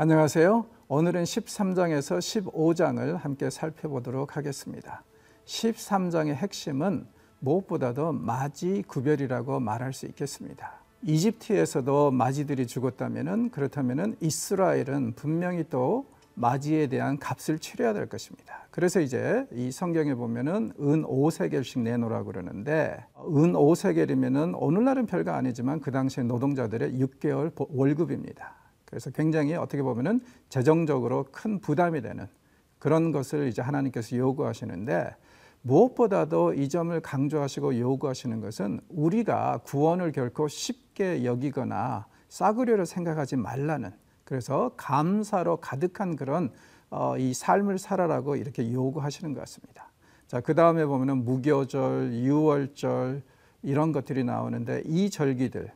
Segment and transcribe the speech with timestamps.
[0.00, 0.64] 안녕하세요.
[0.86, 5.02] 오늘은 13장에서 15장을 함께 살펴보도록 하겠습니다.
[5.44, 7.04] 13장의 핵심은
[7.40, 10.74] 무엇보다도 마지 구별이라고 말할 수 있겠습니다.
[11.02, 18.68] 이집트에서도 마지들이 죽었다면 그렇다면 이스라엘은 분명히 또 마지에 대한 값을 치러야 될 것입니다.
[18.70, 25.90] 그래서 이제 이 성경에 보면은 은 5세겔씩 내놓으라 그러는데 은 5세겔이면은 오늘날은 별거 아니지만 그
[25.90, 28.67] 당시에 노동자들의 6개월 월급입니다.
[28.88, 32.26] 그래서 굉장히 어떻게 보면은 재정적으로 큰 부담이 되는
[32.78, 35.14] 그런 것을 이제 하나님께서 요구하시는데
[35.60, 43.92] 무엇보다도 이 점을 강조하시고 요구하시는 것은 우리가 구원을 결코 쉽게 여기거나 싸구려로 생각하지 말라는
[44.24, 46.50] 그래서 감사로 가득한 그런
[46.88, 49.90] 어, 이 삶을 살아라고 이렇게 요구하시는 것 같습니다.
[50.26, 53.22] 자, 그 다음에 보면은 무교절, 유월절
[53.62, 55.70] 이런 것들이 나오는데 이 절기들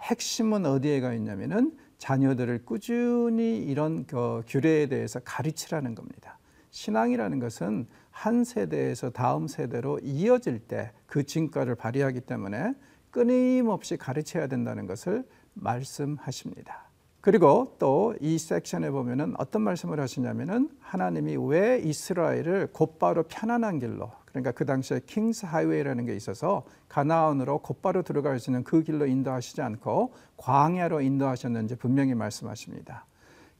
[0.00, 6.38] 핵심은 어디에 가 있냐면은 자녀들을 꾸준히 이런 그 규례에 대해서 가르치라는 겁니다.
[6.70, 12.74] 신앙이라는 것은 한 세대에서 다음 세대로 이어질 때 그 진가를 발휘하기 때문에
[13.10, 16.86] 끊임없이 가르쳐야 된다는 것을 말씀하십니다.
[17.20, 24.52] 그리고 또 이 섹션에 보면은 어떤 말씀을 하시냐면은 하나님이 왜 이스라엘을 곧바로 편안한 길로 그러니까
[24.52, 30.12] 그 당시에 킹스 하이웨이라는 게 있어서 가나안으로 곧바로 들어갈 수 있는 그 길로 인도하시지 않고
[30.36, 33.06] 광야로 인도하셨는지 분명히 말씀하십니다.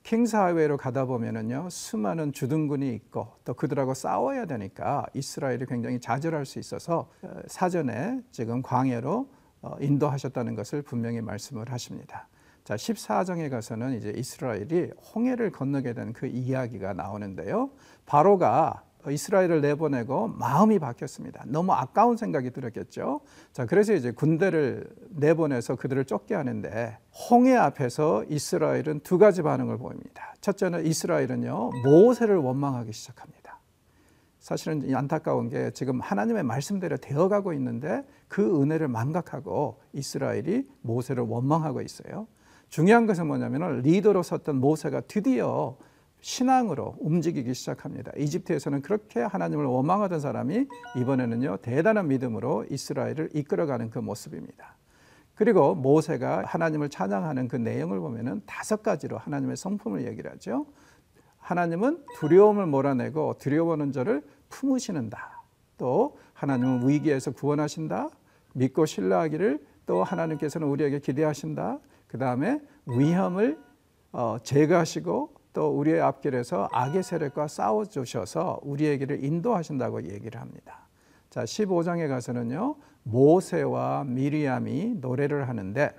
[0.03, 6.59] 킹스 하이웨이로 가다 보면은요 수많은 주둔군이 있고 또 그들하고 싸워야 되니까 이스라엘이 굉장히 좌절할 수
[6.59, 9.31] 있어서 어, 사전에 지금 광야로
[9.63, 12.29] 어, 인도하셨다는 것을 분명히 말씀을 하십니다.
[12.65, 17.71] 자, 14장에 가서는 이제 이스라엘이 홍해를 건너게 된 그 이야기가 나오는데요.
[18.05, 21.45] 바로가 이스라엘을 내보내고 마음이 바뀌었습니다.
[21.47, 23.21] 너무 아까운 생각이 들었겠죠.
[23.53, 26.99] 자, 그래서 이제 군대를 내보내서 그들을 쫓게 하는데
[27.31, 30.35] 홍해 앞에서 이스라엘은 두 가지 반응을 보입니다.
[30.41, 33.61] 첫째는 이스라엘은요, 모세를 원망하기 시작합니다.
[34.39, 42.29] 사실은 안타까운 게 지금 하나님의 말씀대로 되어가고 있는데 그 은혜를 망각하고 이스라엘이 모세를 원망하고 있어요.
[42.69, 45.77] 중요한 것은 뭐냐면 리더로 섰던 모세가 드디어
[46.27, 48.11] 신앙으로 움직이기 시작합니다.
[48.17, 50.67] 이집트에서는 그렇게 하나님을 원망하던 사람이
[50.97, 54.75] 이번에는요 대단한 믿음으로 이스라엘을 이끌어가는 그 모습입니다.
[55.37, 60.67] 그리고 모세가 하나님을 찬양하는 그 내용을 보면은 다섯 가지로 하나님의 성품을 얘기를 하죠.
[61.39, 65.45] 하나님은 두려움을 몰아내고 두려워하는 자를 품으시는다.
[65.79, 68.11] 또 하나님은 위기에서 구원하신다.
[68.53, 71.79] 믿고 신뢰하기를 또 하나님께서는 우리에게 기대하신다.
[72.09, 73.61] 그 다음에 위험을
[74.11, 80.87] 어, 제거하시고 또 우리의 앞길에서 악의 세력과 싸워 주셔서 우리에게를 인도하신다고 얘기를 합니다.
[81.31, 82.77] 자, 15장에 가서는요.
[83.05, 85.91] 모세와 미리암이 노래를 하는데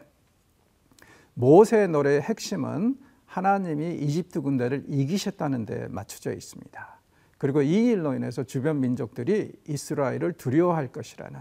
[1.34, 7.00] 모세의 노래의 핵심은 하나님이 이집트 군대를 이기셨다는 데 맞춰져 있습니다.
[7.40, 11.40] 그리고 이 일로 인해서 주변 민족들이 이스라엘을 두려워할 것이라는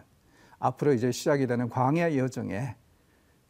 [0.59, 2.77] 앞으로 이제 시작이 되는 광야 여정에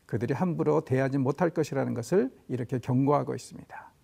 [0.07, 3.96] 그들이 함부로 대하지 못할 것이라는 것을 이렇게 경고하고 있습니다.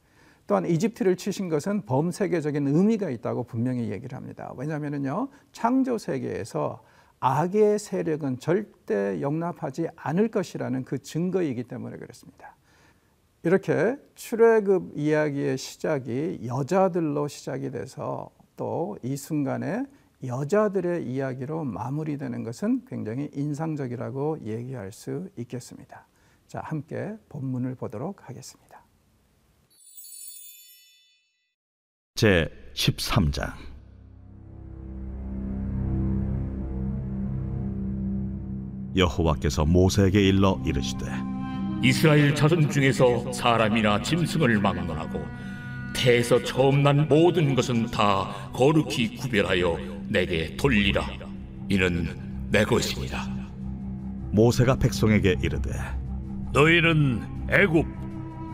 [0.46, 4.52] 또한 이집트를 치신 것은 범세계적인 의미가 있다고 분명히 얘기를 합니다.
[4.56, 6.82] 왜냐하면요 창조 세계에서
[7.20, 12.56] 악의 세력은 절대 용납하지 않을 것이라는 그 증거이기 때문에 그렇습니다.
[13.44, 19.84] 이렇게 출애굽 이야기의 시작이 여자들로 시작이 돼서 또 이 순간에
[20.24, 26.06] 여자들의 이야기로 마무리되는 것은 굉장히 인상적이라고 얘기할 수 있겠습니다.
[26.46, 28.71] 자, 함께 본문을 보도록 하겠습니다.
[32.22, 33.52] 제 13장.
[38.94, 41.04] 여호와께서 모세에게 일러 이르시되
[41.82, 45.26] 이스라엘 자손 중에서 사람이나 짐승을 막론하고
[45.96, 49.76] 태에서 처음 난 모든 것은 다 거룩히 구별하여
[50.06, 51.04] 내게 돌리라.
[51.68, 52.06] 이는
[52.52, 53.26] 내 것이니라
[54.30, 55.72] 모세가 백성에게 이르되
[56.52, 57.84] 너희는 애굽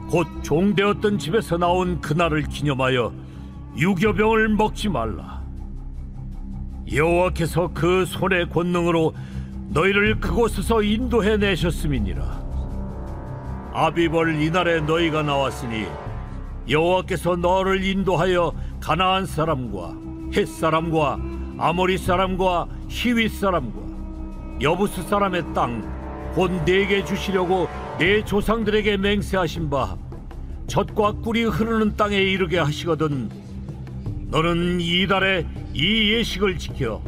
[0.09, 3.28] 곧 종되었던 집에서 나온 그날을 기념하여
[3.76, 5.43] 유교병을 먹지 말라.
[6.91, 9.15] 여호와께서 그 손의 권능으로
[9.69, 12.49] 너희를 그곳에서 인도해 내셨음이니라.
[13.75, 15.87] 아비벌 이날에 너희가 나왔으니
[16.69, 19.94] 여호와께서 너를 인도하여 가나안 사람과
[20.35, 21.19] 햇 사람과
[21.59, 23.79] 아모리 사람과 히윗 사람과
[24.61, 25.99] 여부스 사람의 땅
[26.35, 27.69] 곧 내게 주시려고
[27.99, 29.97] 내 조상들에게 맹세하신 바
[30.69, 33.29] 젖과 꿀이 흐르는 땅에 이르게 하시거든
[34.29, 37.03] 너는 이달에 이 예식을 지켜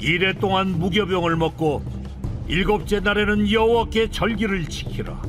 [0.00, 1.82] 이래 동안 무교병을 먹고
[2.48, 5.20] 일곱째 날에는 여호와께 절기를 지키라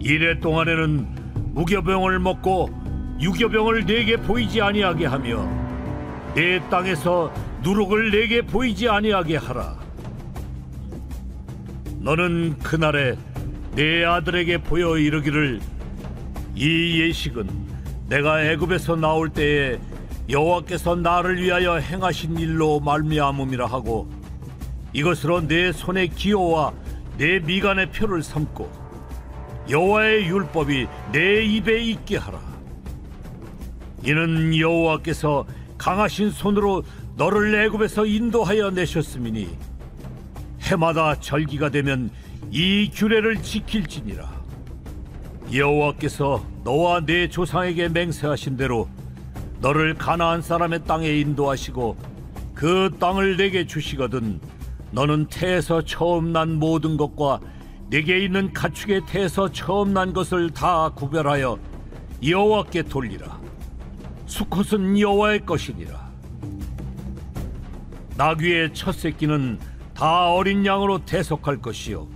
[0.00, 1.06] 이래 동안에는
[1.54, 2.70] 무교병을 먹고
[3.20, 5.48] 유교병을 내게 보이지 아니하게 하며
[6.34, 7.32] 내 땅에서
[7.62, 9.76] 누룩을 내게 보이지 아니하게 하라.
[11.98, 13.16] 너는 그날에
[13.74, 15.60] 내 아들에게 보여 이르기를
[16.54, 17.67] 이 예식은
[18.08, 19.78] 내가 애굽에서 나올 때에
[20.30, 24.08] 여호와께서 나를 위하여 행하신 일로 말미암음이라 하고
[24.94, 26.72] 이것으로 내 손의 기호와
[27.18, 28.70] 내 미간의 표를 삼고
[29.68, 32.40] 여호와의 율법이 내 입에 있게 하라.
[34.02, 35.44] 이는 여호와께서
[35.76, 36.84] 강하신 손으로
[37.16, 39.48] 너를 애굽에서 인도하여 내셨음이니
[40.62, 42.10] 해마다 절기가 되면
[42.50, 44.26] 이 규례를 지킬지니라.
[45.52, 48.90] 여호와께서 너와 내 조상에게 맹세하신 대로
[49.60, 51.96] 너를 가나안 사람의 땅에 인도하시고
[52.54, 54.38] 그 땅을 내게 주시거든
[54.90, 57.40] 너는 태에서 처음 난 모든 것과
[57.88, 61.58] 내게 있는 가축의 태에서 처음 난 것을 다 구별하여
[62.22, 63.40] 여호와께 돌리라.
[64.26, 66.06] 수컷은 여호와의 것이니라.
[68.18, 69.58] 나귀의 첫 새끼는
[69.94, 72.06] 다 어린 양으로 대속할 것이요.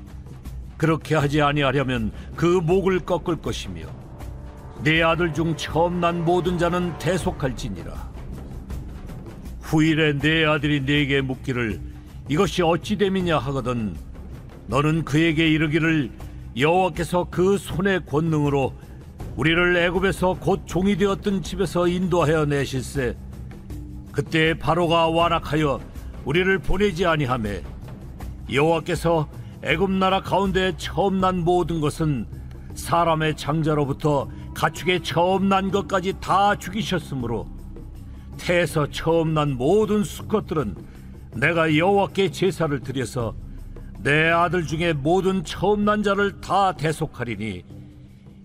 [0.76, 4.01] 그렇게 하지 아니하려면 그 목을 꺾을 것이며
[4.82, 8.10] 내 아들 중 처음 난 모든 자는 대속할지니라.
[9.60, 11.80] 후일에 내 아들이 내게 묻기를
[12.28, 13.94] 이것이 어찌 됨이냐 하거든
[14.66, 16.10] 너는 그에게 이르기를
[16.56, 18.74] 여호와께서 그 손의 권능으로
[19.36, 23.16] 우리를 애굽에서 곧 종이 되었던 집에서 인도하여 내실세.
[24.10, 25.80] 그때 바로가 완악하여
[26.24, 27.62] 우리를 보내지 아니하매
[28.52, 29.28] 여호와께서
[29.62, 32.26] 애굽 나라 가운데 처음 난 모든 것은
[32.74, 34.28] 사람의 장자로부터
[34.62, 37.48] 가축의 처음 난 것까지 다 죽이셨으므로
[38.38, 40.76] 태에서 처음 난 모든 수컷들은
[41.34, 43.34] 내가 여호와께 제사를 드려서
[44.04, 47.64] 내 아들 중에 모든 처음 난 자를 다 대속하리니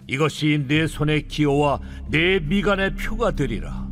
[0.08, 3.88] 이것이 내 손의 기호와 내 미간의 표가 되리라.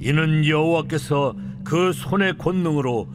[0.00, 1.34] 이는 여호와께서
[1.64, 3.08] 그 손의 권능으로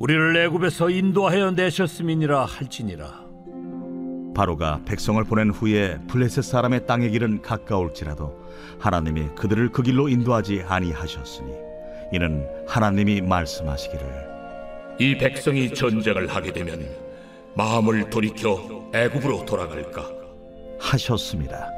[0.00, 3.27] 우리를 애굽에서 인도하여 내셨음이니라 할지니라.
[4.38, 8.38] 바로가 백성을 보낸 후에 블레셋 사람의 땅의 길은 가까울지라도
[8.78, 11.52] 하나님이 그들을 그 길로 인도하지 아니하셨으니
[12.12, 14.06] 이는 하나님이 말씀하시기를
[15.00, 16.88] 이 백성이 전쟁을 하게 되면
[17.56, 20.08] 마음을 돌이켜 애굽으로 돌아갈까?
[20.78, 21.68] 하셨습니다.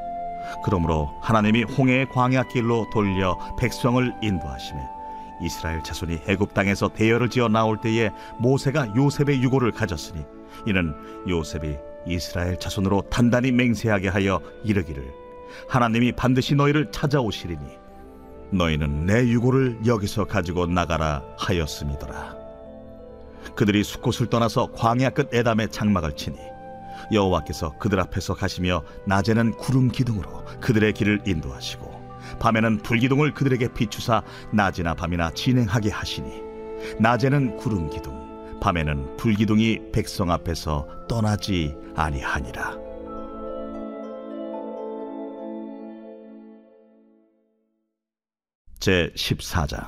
[0.63, 4.79] 그러므로 하나님이 홍해의 광야 길로 돌려 백성을 인도하시매
[5.41, 10.23] 이스라엘 자손이 애굽 땅에서 대열을 지어 나올 때에 모세가 요셉의 유고를 가졌으니
[10.65, 10.93] 이는
[11.27, 11.75] 요셉이
[12.07, 15.03] 이스라엘 자손으로 단단히 맹세하게 하여 이르기를
[15.67, 17.81] 하나님이 반드시 너희를 찾아오시리니
[18.51, 22.35] 너희는 내 유고를 여기서 가지고 나가라 하였음이더라.
[23.55, 26.37] 그들이 숲곳을 떠나서 광야 끝 에담에 장막을 치니
[27.11, 31.91] 여호와께서 그들 앞에서 가시며 낮에는 구름 기둥으로 그들의 길을 인도하시고
[32.39, 36.41] 밤에는 불기둥을 그들에게 비추사 낮이나 밤이나 진행하게 하시니
[36.99, 38.30] 낮에는 구름 기둥
[38.61, 42.77] 밤에는 불기둥이 백성 앞에서 떠나지 아니하니라
[48.79, 49.87] 제 14장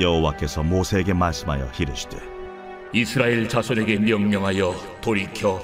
[0.00, 2.18] 여호와께서 모세에게 말씀하여 이르시되
[2.92, 5.60] 이스라엘 자손에게 명령하여 돌이켜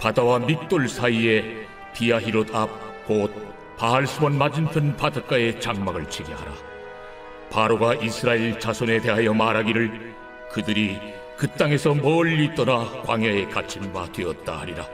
[0.00, 3.32] 바다와 믹돌 사이에 비아히롯 앞 곧
[3.78, 6.71] 바알스본 맞은편 바닷가에 장막을 치게 하라.
[7.52, 10.14] 바로가 이스라엘 자손에 대하여 말하기를
[10.52, 10.98] 그들이
[11.36, 14.88] 그 땅에서 멀리 떠나 광야에 갇힌 바 되었다 하리라.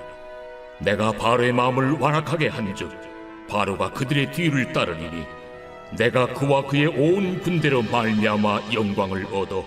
[0.80, 2.90] 내가 바로의 마음을 완악하게 한즉
[3.48, 5.24] 바로가 그들의 뒤를 따르리니
[5.96, 9.64] 내가 그와 그의 온 군대로 말미암아 영광을 얻어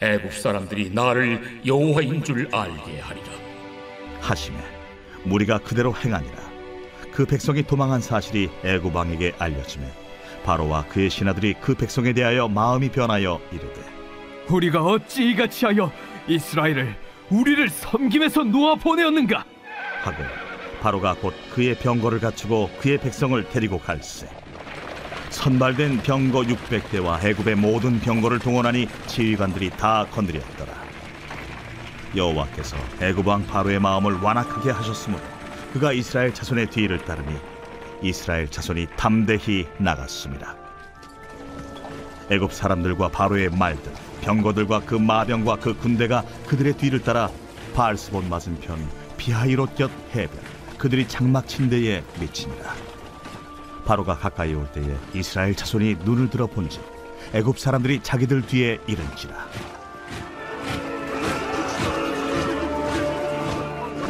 [0.00, 3.26] 애굽 사람들이 나를 여호와인 줄 알게 하리라.
[4.20, 4.56] 하심에
[5.22, 6.34] 무리가 그대로 행하니라
[7.12, 10.03] 그 백성이 도망한 사실이 애굽 왕에게 알려지매
[10.44, 13.82] 바로와 그의 신하들이 그 백성에 대하여 마음이 변하여 이르되
[14.48, 15.90] 우리가 어찌 이같이 하여
[16.28, 16.94] 이스라엘을
[17.30, 19.44] 우리를 섬김에서 놓아 보내었는가?
[20.02, 20.22] 하고
[20.80, 24.28] 바로가 곧 그의 병거를 갖추고 그의 백성을 데리고 갈새
[25.30, 30.72] 선발된 병거 600대와 애굽의 모든 병거를 동원하니 지휘관들이 다 건드렸더라
[32.14, 35.22] 여호와께서 애굽 왕 바로의 마음을 완악하게 하셨으므로
[35.72, 37.34] 그가 이스라엘 자손의 뒤를 따르니
[38.04, 40.54] 이스라엘 자손이 담대히 나갔습니다.
[42.30, 43.92] 애굽 사람들과 바로의 말들
[44.22, 47.28] 병거들과 그 마병과 그 군대가 그들의 뒤를 따라
[47.74, 48.78] 바알스본 맞은편
[49.16, 50.38] 비하이롯 곁 해변
[50.78, 52.74] 그들이 장막 친 데에 미치니라
[53.84, 56.82] 바로가 가까이 올 때에 이스라엘 자손이 눈을 들어 본즉
[57.34, 59.34] 애굽 사람들이 자기들 뒤에 이른지라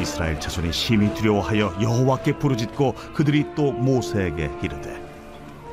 [0.00, 5.02] 이스라엘 자손이 심히 두려워하여 여호와께 부르짖고 그들이 또 모세에게 이르되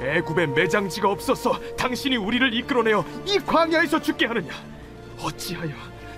[0.01, 4.51] 애굽에 매장지가 없어서 당신이 우리를 이끌어내어 이 광야에서 죽게 하느냐?
[5.21, 5.71] 어찌하여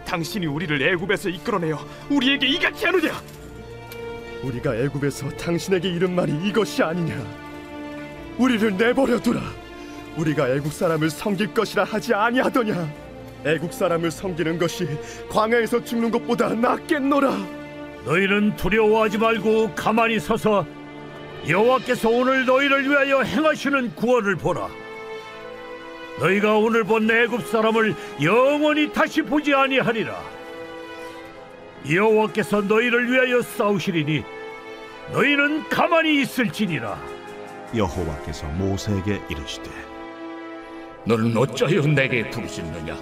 [0.06, 1.78] 당신이 우리를 애굽에서 이끌어내어
[2.10, 3.22] 우리에게 이같이 하느냐?
[4.44, 7.16] 우리가 애굽에서 당신에게 이른 말이 이것이 아니냐?
[8.38, 9.42] 우리를 내버려 두라.
[10.18, 12.90] 우리가 애굽 사람을 섬길 것이라 하지 아니하더냐?
[13.46, 14.88] 애굽 사람을 섬기는 것이
[15.30, 17.63] 광야에서 죽는 것보다 낫겠노라.
[18.06, 20.66] 너희는 두려워하지 말고 가만히 서서
[21.48, 24.68] 여호와께서 오늘 너희를 위하여 행하시는 구원을 보라.
[26.20, 30.16] 너희가 오늘 본 애굽 사람을 영원히 다시 보지 아니하리라.
[31.90, 34.24] 여호와께서 너희를 위하여 싸우시리니
[35.12, 36.98] 너희는 가만히 있을지니라.
[37.76, 39.70] 여호와께서 모세에게 이르시되
[41.06, 42.96] 너는 어찌하여 내게 부르짖느냐?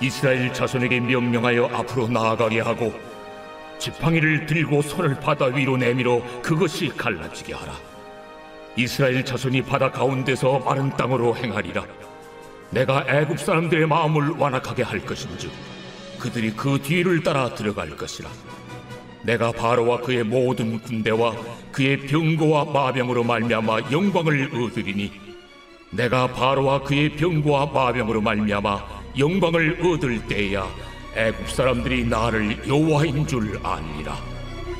[0.00, 2.92] 이스라엘 자손에게 명령하여 앞으로 나아가게 하고
[3.78, 7.74] 지팡이를 들고 손을 바다 위로 내밀어 그것이 갈라지게 하라.
[8.76, 11.84] 이스라엘 자손이 바다 가운데서 마른 땅으로 행하리라.
[12.70, 15.50] 내가 애굽 사람들의 마음을 완악하게 할 것인즉
[16.18, 18.28] 그들이 그 뒤를 따라 들어갈 것이라.
[19.22, 21.34] 내가 바로와 그의 모든 군대와
[21.72, 25.12] 그의 병거와 마병으로 말미암아 영광을 얻으리니
[25.90, 30.66] 내가 바로와 그의 병거와 마병으로 말미암아 영광을 얻을 때야
[31.18, 34.16] 애굽 사람들이 나를 여호와인 줄 아니라.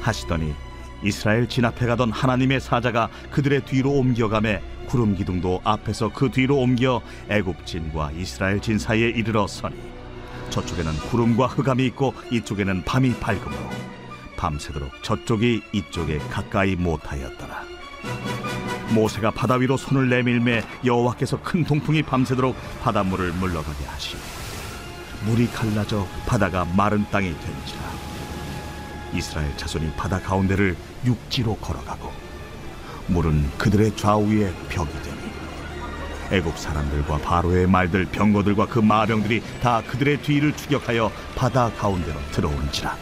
[0.01, 0.55] 하시더니
[1.03, 7.03] 이스라엘 진 앞에 가던 하나님의 사자가 그들의 뒤로 옮겨가매 구름 기둥도 앞에서 그 뒤로 옮겨
[7.29, 9.75] 애굽 진과 이스라엘 진 사이에 이르러 서니
[10.51, 13.59] 저쪽에는 구름과 흑암이 있고 이쪽에는 밤이 밝음으로
[14.37, 17.65] 밤새도록 저쪽이 이쪽에 가까이 못하였더라.
[18.95, 24.48] 모세가 바다 위로 손을 내밀매 여호와께서 큰 동풍이 밤새도록 바닷물을 물러가게 하시니
[25.25, 27.81] 물이 갈라져 바다가 마른 땅이 된지라.
[29.13, 32.13] 이스라엘 자손이 바다 가운데를 육지로 걸어가고
[33.07, 35.19] 물은 그들의 좌우에 벽이 되니
[36.31, 42.97] 애굽 사람들과 바로의 말들 병거들과 그 마병들이 다 그들의 뒤를 추격하여 바다 가운데로 들어온지라.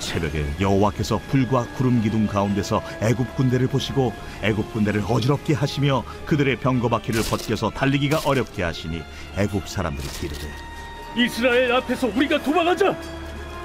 [0.00, 6.90] 새벽에 여호와께서 불과 구름 기둥 가운데서 애굽 군대를 보시고 애굽 군대를 어지럽게 하시며 그들의 병거
[6.90, 9.02] 바퀴를 벗겨서 달리기가 어렵게 하시니
[9.38, 10.73] 애굽 사람들이 이르되
[11.16, 12.96] 이스라엘 앞에서 우리가 도망하자.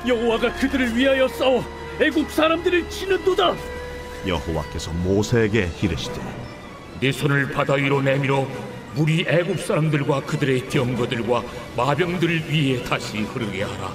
[0.08, 1.64] 여호와가 그들을 위하여 싸워
[2.00, 3.56] 애굽 사람들을 치는도다.
[4.28, 6.22] 여호와께서 모세에게 이르시되
[7.00, 8.48] 네 손을 바다 위로 내밀어
[8.96, 11.44] 물이 애굽 사람들과 그들의 병거들과
[11.76, 13.94] 마병들 위에 다시 흐르게 하라.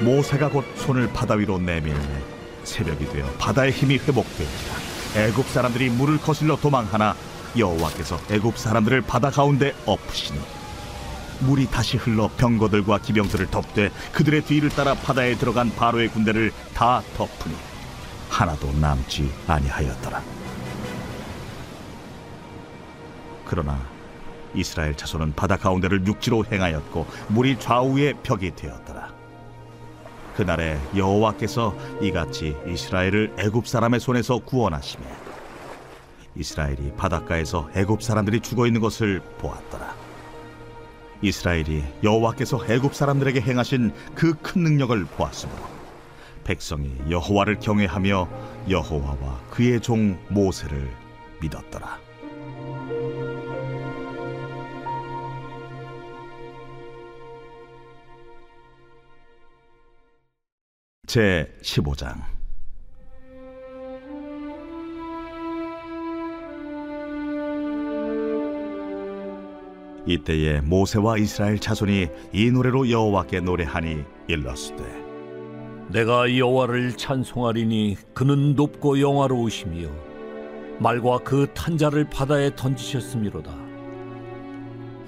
[0.00, 2.22] 모세가 곧 손을 바다 위로 내밀매
[2.64, 4.74] 새벽이 되어 바다의 힘이 회복되니라
[5.16, 7.16] 애굽 사람들이 물을 거슬러 도망하나
[7.56, 10.38] 여호와께서 애굽 사람들을 바다 가운데 엎으시니
[11.40, 17.54] 물이 다시 흘러 병거들과 기병들을 덮되 그들의 뒤를 따라 바다에 들어간 바로의 군대를 다 덮으니
[18.28, 20.22] 하나도 남지 아니하였더라
[23.44, 23.80] 그러나
[24.54, 29.12] 이스라엘 자손은 바다 가운데를 육지로 행하였고 물이 좌우에 벽이 되었더라
[30.36, 35.04] 그날에 여호와께서 이같이 이스라엘을 애굽 사람의 손에서 구원하시매
[36.38, 39.97] 이스라엘이 바닷가에서 애굽 사람들이 죽어 있는 것을 보았더라.
[41.22, 45.58] 이스라엘이 여호와께서 애굽 사람들에게 행하신 그 큰 능력을 보았으므로
[46.44, 48.28] 백성이 여호와를 경외하며
[48.70, 50.88] 여호와와 그의 종 모세를
[51.40, 51.98] 믿었더라.
[61.06, 62.37] 제 15장
[70.08, 74.82] 이때에 모세와 이스라엘 자손이 이 노래로 여호와께 노래하니 일렀으되
[75.90, 79.88] 내가 여호와를 찬송하리니 그는 높고 영화로우시며
[80.78, 83.52] 말과 그 탄자를 바다에 던지셨음이로다.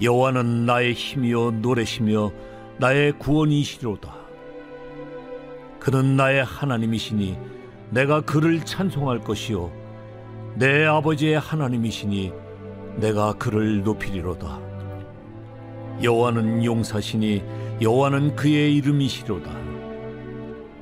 [0.02, 2.30] 여호와는 나의 힘이요 노래시며
[2.78, 4.14] 나의 구원이시로다.
[5.78, 7.38] 그는 나의 하나님이시니
[7.90, 9.71] 내가 그를 찬송할 것이요
[10.57, 12.33] 내 아버지의 하나님이시니
[12.97, 14.70] 내가 그를 높이리로다
[16.02, 17.42] 여호와는 용사시니
[17.83, 19.50] 여호와는 그의 이름이시로다.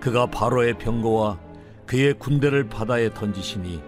[0.01, 1.39] 그가 바로의 병거와
[1.87, 3.83] 그의 군대를 바다에 던지시니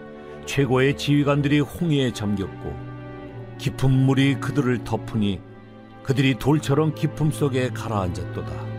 [0.46, 2.74] 최고의 지휘관들이 홍해에 잠겼고
[3.58, 5.40] 깊은 물이 그들을 덮으니
[6.02, 8.70] 그들이 돌처럼 깊음 속에 가라앉았도다.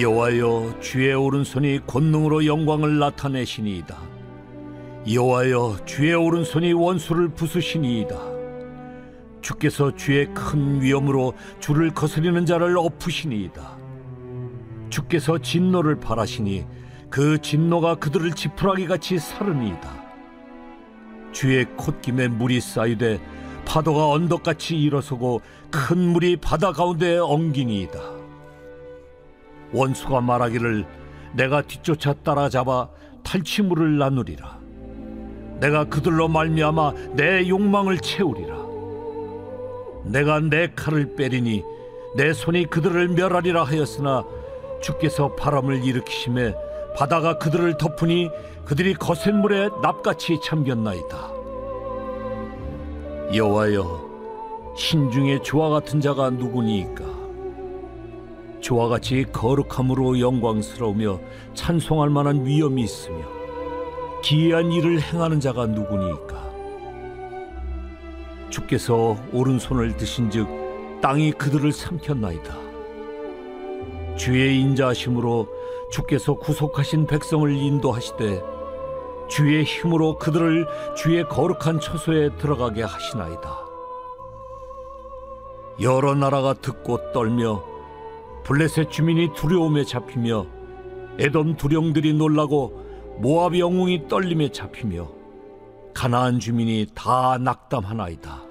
[0.00, 3.96] 여호와여 주의 오른손이 권능으로 영광을 나타내시니이다.
[5.12, 8.33] 여호와여 주의 오른손이 원수를 부수시니이다
[9.44, 13.76] 주께서 주의 큰 위엄으로 주를 거스리는 자를 엎으시니이다
[14.88, 16.64] 주께서 진노를 바라시니
[17.10, 20.02] 그 진노가 그들을 지푸라기 같이 사르니이다.
[21.32, 23.20] 주의 콧김에 물이 쌓이되
[23.66, 28.00] 파도가 언덕같이 일어서고 큰 물이 바다 가운데 엉기니이다.
[29.72, 30.86] 원수가 말하기를
[31.34, 32.88] 내가 뒤쫓아 따라잡아
[33.22, 34.58] 탈취물을 나누리라.
[35.60, 38.63] 내가 그들로 말미암아 내 욕망을 채우리라.
[40.04, 41.62] 내가 내 칼을 빼리니
[42.16, 44.24] 내 손이 그들을 멸하리라 하였으나
[44.80, 46.54] 주께서 바람을 일으키심에
[46.96, 48.30] 바다가 그들을 덮으니
[48.64, 51.32] 그들이 거센 물에 납같이 잠겼나이다.
[53.34, 57.04] 여호와여 신중에 주와 같은 자가 누구니이까
[58.60, 61.20] 주와 같이 거룩함으로 영광스러우며
[61.54, 63.18] 찬송할 만한 위엄이 있으며
[64.22, 66.33] 기이한 일을 행하는 자가 누구니이까
[68.54, 72.56] 주께서 오른손을 드신즉 땅이 그들을 삼켰나이다
[74.16, 75.48] 주의 인자하심으로
[75.90, 78.40] 주께서 구속하신 백성을 인도하시되
[79.28, 83.64] 주의 힘으로 그들을 주의 거룩한 처소에 들어가게 하시나이다.
[85.80, 87.64] 여러 나라가 듣고 떨며
[88.44, 90.46] 블레셋 주민이 두려움에 잡히며
[91.18, 92.84] 에돔 두령들이 놀라고
[93.18, 95.23] 모압 영웅이 떨림에 잡히며
[95.94, 98.42] 가나안 주민이 다 낙담하나이다.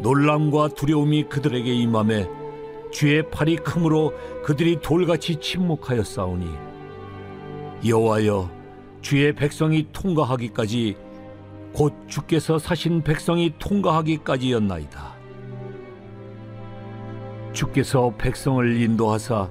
[0.00, 2.28] 놀람과 두려움이 그들에게 임함에
[2.92, 4.12] 주의 팔이 크므로
[4.44, 6.46] 그들이 돌같이 침묵하여 싸우니
[7.86, 8.50] 여호와여
[9.00, 10.96] 주의 백성이 통과하기까지
[11.72, 15.14] 곧 주께서 사신 백성이 통과하기까지였나이다.
[17.52, 19.48] 주께서 백성을 인도하사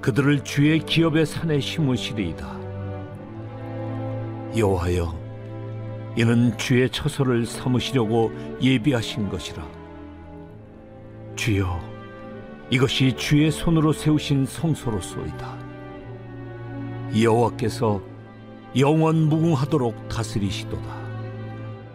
[0.00, 2.58] 그들을 주의 기업의 산에 심으시리이다.
[4.56, 5.19] 여호와여,
[6.16, 9.64] 이는 주의 처소를 삼으시려고 예비하신 것이라.
[11.36, 11.80] 주여,
[12.70, 15.56] 이것이 주의 손으로 세우신 성소로소이다.
[17.20, 18.00] 여호와께서
[18.76, 21.00] 영원 무궁하도록 다스리시도다.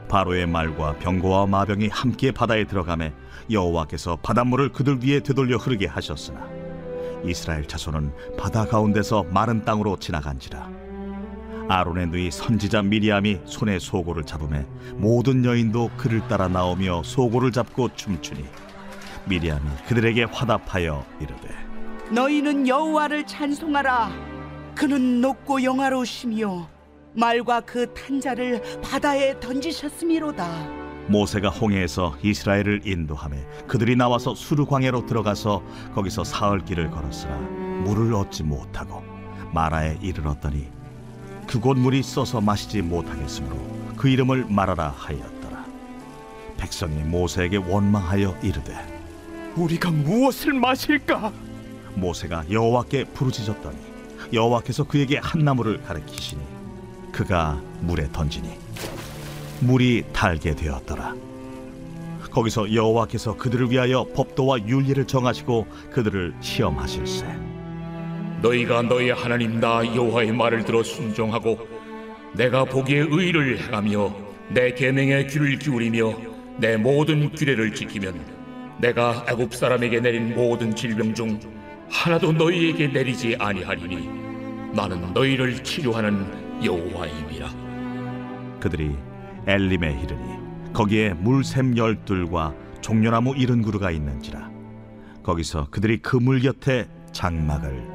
[0.08, 3.14] 바로의 말과 병거와 마병이 함께 바다에 들어가매
[3.50, 6.48] 여호와께서 바닷물을 그들 위에 되돌려 흐르게 하셨으나
[7.26, 10.75] 이스라엘 자손은 바다 가운데서 마른 땅으로 지나간지라
[11.68, 18.46] 아론의 누이 선지자 미리암이 손에 소고를 잡음에 모든 여인도 그를 따라 나오며 소고를 잡고 춤추니
[19.28, 21.50] 미리암이 그들에게 화답하여 이르되
[22.12, 24.12] 너희는 여호와를 찬송하라.
[24.76, 26.68] 그는 높고 영화로우시며
[27.14, 30.68] 말과 그 탄자를 바다에 던지셨음이로다.
[31.08, 37.38] 모세가 홍해에서 이스라엘을 인도하며 그들이 나와서 수르 광야로 들어가서 거기서 사흘 길을 걸었으나
[37.86, 39.04] 물을 얻지 못하고
[39.54, 40.68] 마라에 이르렀더니
[41.48, 43.58] 그곳 물이 써서 마시지 못하겠으므로
[43.96, 45.66] 그 이름을 마라라 하였더라
[46.58, 48.74] 백성이 모세에게 원망하여 이르되
[49.56, 51.32] 우리가 무엇을 마실까?
[51.96, 53.78] 모세가 여호와께 부르짖었더니
[54.34, 56.42] 여호와께서 그에게 한 나무를 가리키시니
[57.12, 58.58] 그가 물에 던지니
[59.62, 61.16] 물이 달게 되었더라.
[62.32, 67.45] 거기서 여호와께서 그들을 위하여 법도와 윤리를 정하시고 그들을 시험하실세.
[68.42, 71.58] 너희가 너희 하나님 나 여호와의 말을 들어 순종하고
[72.34, 74.14] 내가 보기에 의를 행하며
[74.50, 76.14] 내 계명에 귀를 기울이며
[76.58, 78.20] 내 모든 규례를 지키면
[78.80, 81.40] 내가 애굽 사람에게 내린 모든 질병 중
[81.90, 84.10] 하나도 너희에게 내리지 아니하리니
[84.74, 87.50] 나는 너희를 치료하는 여호와임이라.
[88.60, 88.96] 그들이
[89.48, 94.50] 엘림에 이르니 거기에 물샘 열둘과 종려나무 이른 그루가 있는지라.
[95.24, 97.95] 거기서 그들이 그 물 곁에 장막을